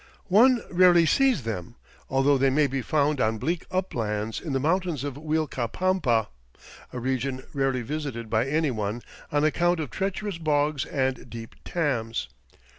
One 0.33 0.63
rarely 0.71 1.05
sees 1.05 1.43
them, 1.43 1.75
although 2.09 2.35
they 2.35 2.49
may 2.49 2.65
be 2.65 2.81
found 2.81 3.21
on 3.21 3.37
bleak 3.37 3.67
uplands 3.69 4.41
in 4.41 4.51
the 4.51 4.59
mountains 4.59 5.03
of 5.03 5.13
Uilcapampa, 5.15 6.25
a 6.91 6.99
region 6.99 7.43
rarely 7.53 7.83
visited 7.83 8.27
by 8.27 8.47
any 8.47 8.71
one 8.71 9.03
on 9.31 9.43
account 9.43 9.79
of 9.79 9.91
treacherous 9.91 10.39
bogs 10.39 10.85
and 10.85 11.29
deep 11.29 11.53
tams. 11.63 12.29